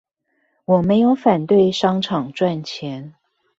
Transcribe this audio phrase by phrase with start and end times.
[0.65, 3.13] 我沒有反對商場賺錢